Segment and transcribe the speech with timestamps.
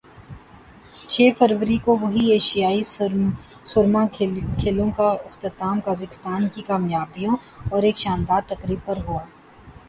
[1.11, 2.81] چھ فروری کو ویں ایشیائی
[3.71, 7.35] سرما کھیلوں کا اختتام قازقستان کی کامیابیوں
[7.71, 9.23] اور ایک شاندار تقریب پر ہوا